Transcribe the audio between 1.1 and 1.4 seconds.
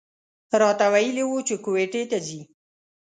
و